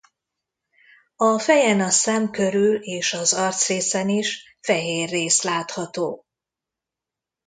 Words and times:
A 1.15 1.39
fejen 1.39 1.79
a 1.81 1.89
szem 1.89 2.31
körül 2.31 2.75
és 2.75 3.13
az 3.13 3.33
arcrészen 3.33 4.09
is 4.09 4.57
fehér 4.61 5.09
rész 5.09 5.43
látható. 5.43 6.25